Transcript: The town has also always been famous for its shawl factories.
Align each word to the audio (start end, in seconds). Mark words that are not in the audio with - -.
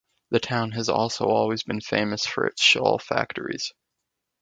The 0.31 0.39
town 0.39 0.71
has 0.71 0.89
also 0.89 1.25
always 1.25 1.61
been 1.61 1.79
famous 1.79 2.25
for 2.25 2.47
its 2.47 2.63
shawl 2.63 2.97
factories. 2.97 3.71